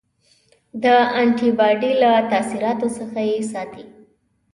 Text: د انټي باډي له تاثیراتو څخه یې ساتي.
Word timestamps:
د 0.83 0.85
انټي 1.19 1.49
باډي 1.57 1.91
له 2.01 2.11
تاثیراتو 2.31 2.87
څخه 2.97 3.19
یې 3.29 3.39
ساتي. 3.51 3.85